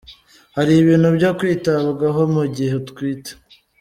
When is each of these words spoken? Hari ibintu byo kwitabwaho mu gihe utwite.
Hari 0.55 0.71
ibintu 0.81 1.07
byo 1.17 1.29
kwitabwaho 1.37 2.21
mu 2.35 2.43
gihe 2.55 2.73
utwite. 2.81 3.31